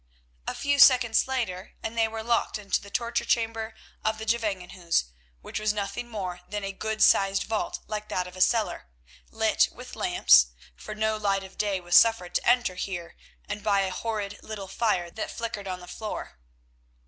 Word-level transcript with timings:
A 0.47 0.55
few 0.55 0.79
seconds 0.79 1.27
later 1.27 1.73
and 1.83 1.95
they 1.95 2.07
were 2.07 2.23
locked 2.23 2.57
into 2.57 2.81
the 2.81 2.89
torture 2.89 3.23
chamber 3.23 3.75
of 4.03 4.17
the 4.17 4.25
Gevangenhuis, 4.25 5.03
which 5.43 5.59
was 5.59 5.73
nothing 5.73 6.09
more 6.09 6.39
than 6.49 6.63
a 6.63 6.71
good 6.71 7.03
sized 7.03 7.43
vault 7.43 7.81
like 7.85 8.09
that 8.09 8.25
of 8.25 8.35
a 8.35 8.41
cellar, 8.41 8.87
lit 9.29 9.67
with 9.71 9.95
lamps, 9.95 10.47
for 10.75 10.95
no 10.95 11.17
light 11.17 11.43
of 11.43 11.55
day 11.55 11.79
was 11.79 11.95
suffered 11.95 12.33
to 12.33 12.49
enter 12.49 12.73
here, 12.73 13.15
and 13.47 13.61
by 13.61 13.81
a 13.81 13.91
horrid 13.91 14.39
little 14.41 14.67
fire 14.67 15.11
that 15.11 15.29
flickered 15.29 15.67
on 15.67 15.81
the 15.81 15.87
floor. 15.87 16.39